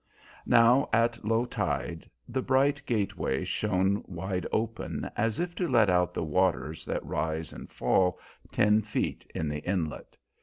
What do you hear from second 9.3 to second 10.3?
in the inlet.